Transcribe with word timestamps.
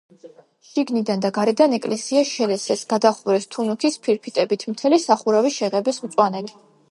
შიგნიდან 0.67 1.19
და 1.25 1.29
გარედან 1.35 1.75
ეკლესია 1.77 2.23
შელესეს, 2.29 2.85
გადახურეს 2.95 3.45
თუნუქის 3.57 3.99
ფირფიტებით, 4.07 4.67
მთელი 4.75 5.01
სახურავი 5.07 5.55
შეღებეს 5.61 6.05
მწვანედ. 6.07 6.51